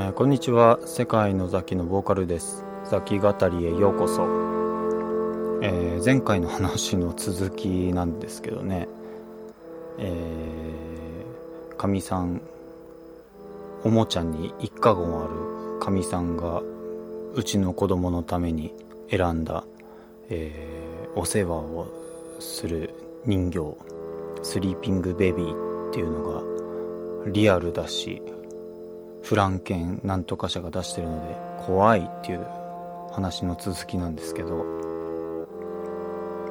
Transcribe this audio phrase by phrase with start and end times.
[0.00, 0.78] えー、こんにちは。
[0.86, 2.64] 世界のザキのボーカルです。
[2.88, 4.22] ザキ語りへようこそ、
[5.60, 8.86] えー、前回の話の続きなんですけどね。
[9.98, 11.26] え
[11.76, 12.42] か、みさん
[13.82, 16.62] おもちゃに一家言あるかみさんが
[17.34, 18.72] うちの子供のために
[19.10, 19.64] 選んだ、
[20.30, 20.52] え、
[21.16, 21.88] お世話を
[22.38, 22.94] する
[23.26, 23.76] 人形。
[24.42, 28.22] スリーピングベビーっていうのがリアルだし
[29.22, 31.36] フランケンなんとか社が出してるので
[31.66, 32.46] 怖いっていう
[33.12, 34.64] 話の続きなんですけど。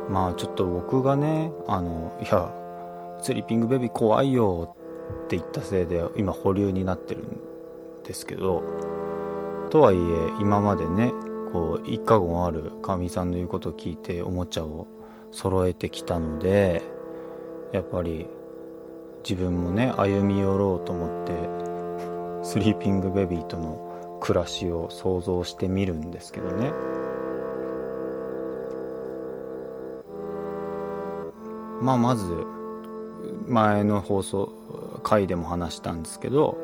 [0.10, 2.54] まあちょっと僕がねあのいや
[3.22, 4.74] スリーピングベビー怖いよ
[5.26, 7.42] って言ったせいで今保留になってるん
[8.06, 8.64] ですけど。
[9.70, 10.00] とはいえ
[10.40, 11.12] 今までね
[11.52, 14.88] こう一家言あるかみさんの言うことを聞いておもちゃを
[15.32, 16.82] 揃えてきたので
[17.74, 18.28] やっぱり
[19.28, 21.34] 自分もね歩み寄ろうと思って
[22.48, 26.72] スリーピングベビーとの暮らしを想像してみるんですけどね。
[31.82, 32.26] まあまず
[33.48, 34.54] 前の放送
[35.04, 36.58] 回でも話したんですけど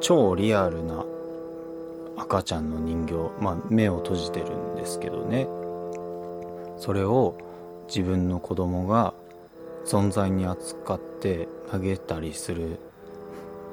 [0.00, 1.04] 超リアルな
[2.16, 5.46] 赤ちゃんの人形、まあ、目を閉じてるんですけどね。
[6.78, 7.36] それを
[7.88, 9.12] 自分の子供が
[9.84, 12.78] 存在に扱って投げたりする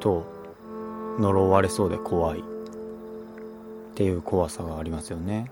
[0.01, 0.38] と
[1.19, 2.39] 呪われそうで怖い。
[2.39, 2.43] っ
[3.95, 5.51] ていう怖さがありますよね。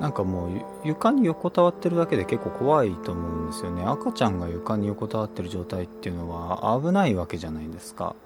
[0.00, 0.50] なんかもう
[0.84, 3.84] 床に横たわってるだけで結構怖いと思うんですよね。
[3.84, 8.16] 赤ちゃんが床に横たわってる状態っていうのは危ないわけじゃないですか。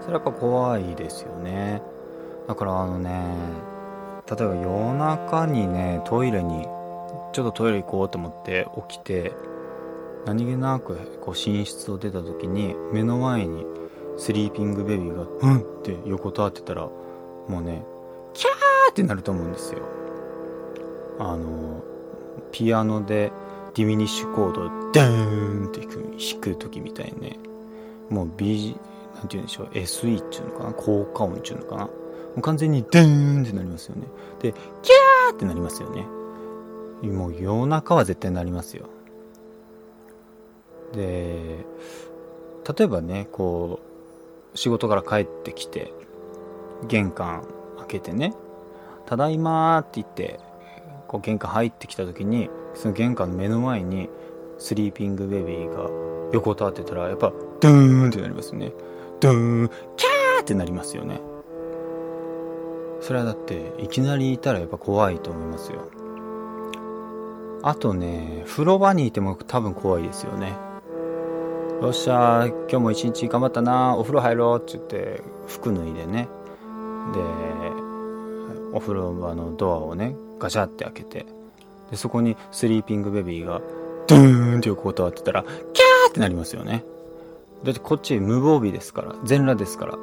[0.00, 1.82] それやっぱ怖いですよね。
[2.46, 3.24] だからあのね
[4.30, 6.64] 例えば夜中にねトイレに
[7.32, 9.32] ちょっとトイレ行こうと思って起きて
[10.24, 13.66] 何気なくこう寝室を出た時に目の前に
[14.18, 17.84] スリーピングベビーが、うんって横たわってたら、もうね、
[18.34, 19.80] キャーってなると思うんですよ。
[21.18, 21.82] あの、
[22.52, 23.32] ピアノで
[23.74, 27.38] ディミニッシュコードをダーンって弾く弾く時みたいにね、
[28.10, 28.76] もう B、
[29.14, 31.90] なんて言うんでしょう、SE っていうのかな効果音っていうのかなも
[32.36, 34.06] う完全にダーンってなりますよね。
[34.40, 36.06] で、キャーってなりますよね。
[37.02, 38.86] もう夜中は絶対なりますよ。
[40.92, 41.64] で、
[42.78, 43.87] 例えばね、こう、
[44.58, 45.92] 仕事から帰ってきて、
[46.88, 47.46] 玄関
[47.78, 48.34] 開けてね、
[49.06, 50.40] ただいまーって言って、
[51.06, 54.10] こう玄関入ってきた時に、その玄関の目の前に、
[54.58, 55.88] スリーピングベビーが
[56.32, 58.72] 横たわってたら、やっぱ、ドゥーンってなりますね。
[59.20, 61.20] ドゥーン、キャーってなりますよね。
[63.00, 65.88] それはだって、いきなりいたらやっぱ怖いと思いますよ。
[67.62, 70.67] あとね、風呂場にいても多分怖いですよね。
[71.80, 76.28] よっしゃ今日も一日頑張ったなお風呂入ろうって言って服脱いでね。
[77.14, 77.20] で
[78.72, 81.24] お風呂場のドアをねガチャって開けて
[81.90, 83.60] でそこにスリーピングベビーが
[84.08, 85.54] ドゥーンって横たわってたらキャー
[86.10, 86.84] ってなりますよね。
[87.62, 89.96] だってこっち無防備ですから全裸ですから。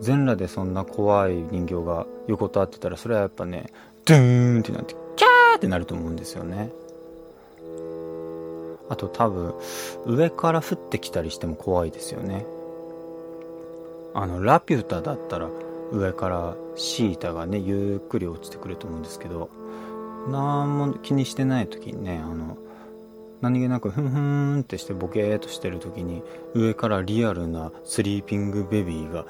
[0.00, 3.66] 全裸でそんな怖い人形が横たわってたらそれはやっぱね
[4.04, 6.72] ドゥーンってなってキャーってなると思うんですよね。
[8.92, 9.54] あと多分、
[10.04, 12.44] 上から降ってきたりしても怖いですよね。
[14.12, 15.48] あの、ラピュタだったら
[15.92, 19.48] 上からシータがね、ゆっくり落ちてくると思うんですけど、
[20.28, 22.58] 何も気にしてない時にね、あの、
[23.40, 26.22] 何気なくふんふんってしてボケーっとしてる時に
[26.54, 29.26] 上からリアルなスリーピングベビーが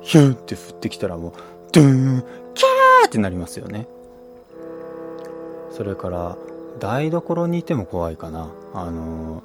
[0.00, 1.32] ヒュンって降ってきたらもう
[1.70, 2.24] ドゥーン
[2.54, 3.86] キャーってなりますよね
[5.70, 6.36] それから
[6.78, 8.50] 台所にいても怖いかな。
[8.74, 9.42] あの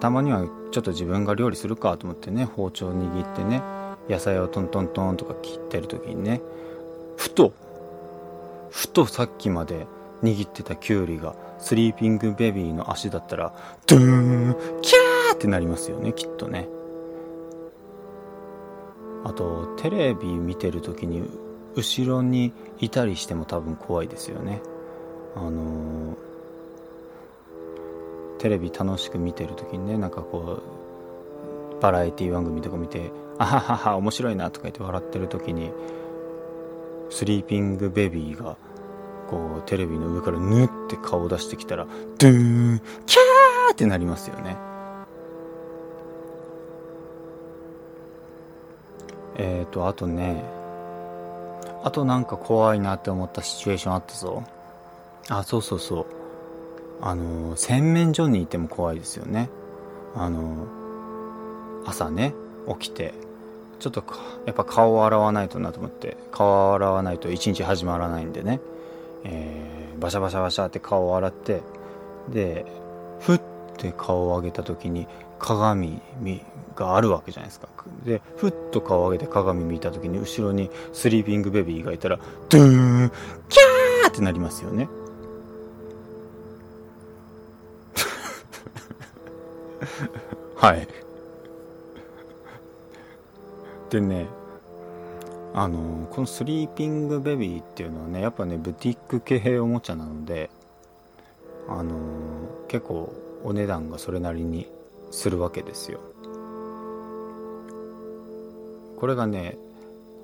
[0.00, 3.62] たまにはちょっと自分が料理するかと思ってね包丁握ってね
[4.08, 6.40] 野菜をトントントンとか切ってる時にね
[7.16, 7.52] ふと
[8.70, 9.86] ふとさっきまで
[10.22, 13.54] 握ってたキュウリがスリーピングベビーの足だったら
[13.86, 16.68] ドゥーンキャーってなりますよねきっとね。
[19.24, 21.22] あとテレビ見てる時に
[21.76, 24.60] 後ろにいたりしても多分怖いですよね。
[25.36, 26.31] あのー
[28.42, 30.60] テレビ楽しく見てる時にねなんかこ
[31.78, 35.70] うバラエティ番組とか見て「あははは面白いな」とか言って笑ってる時に
[37.08, 38.56] スリーピングベビーが
[39.30, 41.86] こうテレビの上からぬって顔を出してきたら
[42.18, 44.56] ドゥーンキャーってなりますよね。
[49.36, 50.42] えっ、ー、とあとね
[51.84, 54.42] あとなんか怖いなって思ったシチュエーションあったぞ。
[55.28, 56.21] あそうそうそう。
[57.02, 59.50] あの、洗面所にいても怖いですよね。
[60.14, 60.66] あの、
[61.84, 62.32] 朝ね、
[62.80, 63.12] 起きて、
[63.82, 64.04] ちょっと
[64.46, 68.60] やっぱ顔を洗わないとなと思って顔を洗わないと一日始まらないんでね、
[69.24, 71.62] えー、バシャバシャバシャって顔を洗って
[72.28, 72.64] で
[73.18, 73.40] ふっ
[73.76, 75.08] て顔を上げた時に
[75.40, 76.00] 鏡
[76.76, 77.66] があるわけじゃないですか。
[78.04, 82.20] でふっと顔を上げて鏡見た時に後ろにスリーピングベビーがいたら
[82.50, 83.12] ドゥーン
[83.48, 84.88] キャーってなりますよね。
[90.62, 90.86] はい。
[93.90, 94.28] でね
[95.54, 100.50] あのこのスリーピングベビーっていうのはねやっぱねブティック系おもちゃなので
[101.68, 101.96] あの
[102.68, 103.12] 結構
[103.42, 104.70] お値段がそれなりに
[105.10, 105.98] するわけですよ。
[109.00, 109.58] これがね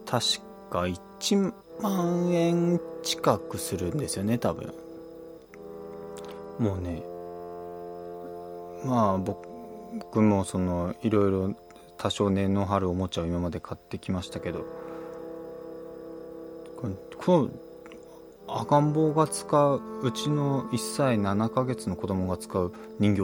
[0.07, 0.39] 確
[0.71, 1.53] か1
[1.83, 4.73] 万円近くするんですよね多分。
[6.61, 7.03] もうね
[8.85, 9.48] まあ僕
[9.99, 11.55] 僕もそのいろいろ
[11.97, 14.65] 多少念の張るおもちゃを今まで買ってきましたけど
[16.77, 16.89] こ
[17.33, 17.51] の
[18.47, 23.23] 赤ん坊が使ううちの1歳7ヶ月の子供が使う人形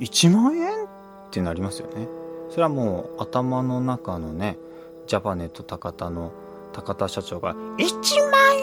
[0.00, 0.88] 1万円っ
[1.30, 2.08] てなりますよね。
[2.50, 4.58] それはもう頭の中のね
[5.06, 6.32] ジャパネット高田の
[6.72, 8.56] 高田社長が1万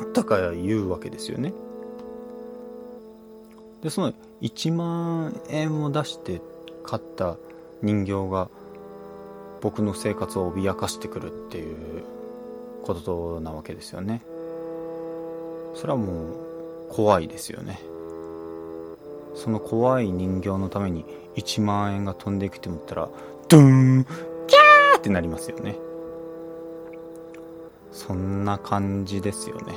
[0.00, 1.52] 円とか言うわけですよね。
[3.82, 6.40] でその1万円を出して
[6.84, 7.36] 買った
[7.82, 8.48] 人形が
[9.60, 11.76] 僕の生活を脅かしてくるっていう
[12.82, 14.22] ことなわけですよね。
[15.74, 16.36] それはもう
[16.88, 17.80] 怖いですよね。
[19.34, 21.04] その怖い人形のために
[21.36, 23.08] 1万円が飛んでいくって思ったら
[23.48, 23.64] ドゥー
[24.00, 25.76] ンキャーってなりますよね。
[27.92, 29.74] そんな感じですよね。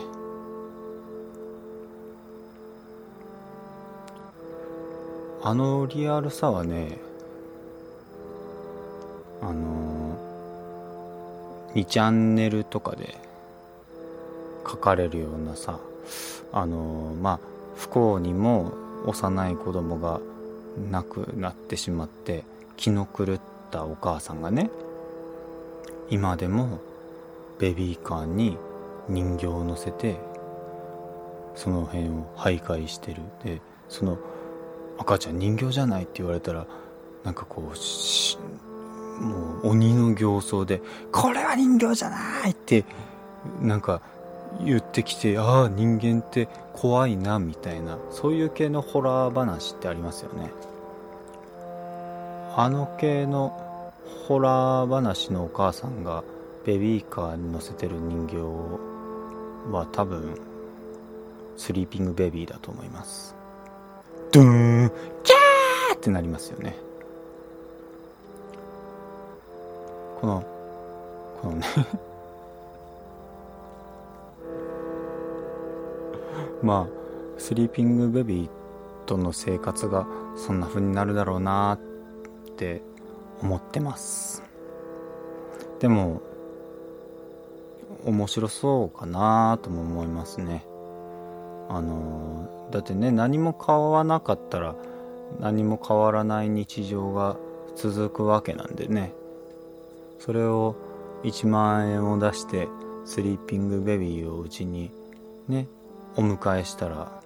[5.46, 7.00] あのリアルさはね
[9.42, 10.18] あの、
[11.76, 13.18] 2チャンネルとかで
[14.66, 15.82] 書かれるようなさ
[16.54, 17.40] あの、まあ
[17.76, 18.72] 不幸にも
[19.06, 20.22] 幼い子供が
[20.90, 22.46] 亡くなってしまって
[22.78, 24.70] 気の狂ったお母さんがね
[26.10, 26.80] 今でも
[27.60, 28.58] ベビーカーに
[29.10, 30.16] 人形を乗せて
[31.56, 33.22] その辺を徘徊してる。
[33.44, 34.18] でその
[34.98, 36.66] 赤ちゃん人形じゃないって言われたら
[37.24, 40.82] なんかこうもう鬼の形相で
[41.12, 42.86] これは人形じゃないって
[43.62, 44.02] なんか
[44.64, 47.98] 言ってきてああ人間って怖いなみたいな。
[48.12, 50.52] そういう系のホラー話ってありますよね。
[52.56, 53.60] あの系の
[54.28, 56.24] ホラー話のお母さんが
[56.66, 58.38] ベビーカーに乗せてる人形
[59.72, 60.36] は多分
[61.58, 63.36] スリーピングベビーだと思います。
[64.34, 64.92] ドゥーン
[65.24, 66.76] キャーってなりますよね。
[70.20, 70.44] この
[71.40, 71.68] このね。
[76.64, 76.94] まあ
[77.38, 78.50] スリーピングベビー
[79.06, 81.80] との生活がそんな風になるだろうなっ
[82.56, 82.82] て
[83.40, 84.42] 思ってます。
[85.78, 86.24] でも
[88.04, 90.66] 面白そうかなとも思いますね。
[91.70, 94.76] あのだってね何も変わらなかったら
[95.40, 97.38] 何も変わらない日常が
[97.76, 99.14] 続くわけなんでね。
[100.18, 100.76] それを
[101.24, 102.68] 1万円を出して
[103.06, 104.92] スリーピングベビーをうちに
[105.48, 105.68] ね
[106.16, 107.22] お迎えしたら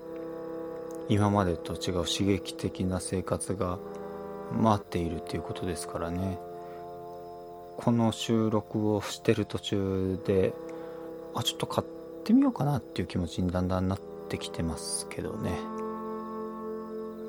[1.07, 3.79] 今までと違う刺激的な生活が
[4.51, 6.37] 待っているっていうことですからね。
[7.77, 10.53] この収録をしてる途中で
[11.35, 11.87] あちょっと買っ
[12.25, 15.51] てみようかなっていう気持ちにだんだんなってきてますけどね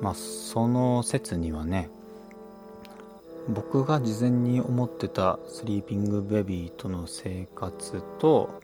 [0.01, 1.89] まあその説にはね
[3.47, 8.61] 僕が事前に思ってたスリーピングベビーとの生活と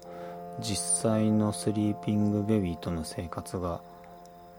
[0.59, 3.81] 実際のスリーピングベビーとの生活が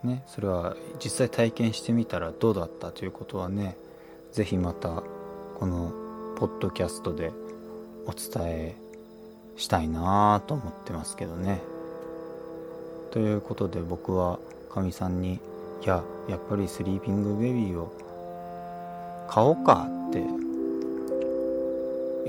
[0.03, 3.77] ねそれは実際体験してみたらどうだったということはね
[4.33, 5.03] 是非また
[5.59, 5.93] この
[6.37, 7.33] ポッドキャストで
[8.07, 8.77] お伝え
[9.57, 11.76] したいなと思ってますけどね。
[13.17, 15.41] ということで僕はかみさんに
[15.83, 17.91] 「いややっぱりスリーピングベビーを
[19.27, 20.23] 買おうか」って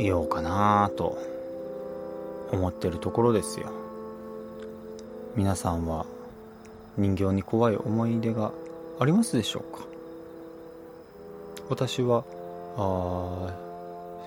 [0.01, 1.17] 言おうかなと
[2.53, 3.67] 思ってるところですよ。
[5.35, 6.05] 皆さんは
[6.95, 8.53] 人形に怖い思い出が
[8.97, 9.83] ありますでしょうか？
[11.69, 12.23] 私は
[12.77, 13.53] あ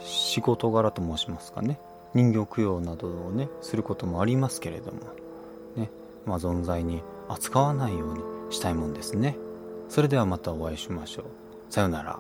[0.03, 1.81] 仕事柄と申しますかね。
[2.13, 4.99] 人形供養などをねすることもありますけれども。
[5.75, 5.91] ね。
[6.27, 9.37] まあ存在に扱わないようにしたいもんですね。
[9.89, 11.25] それではまたお会いしましょう。
[11.69, 12.19] さようなら。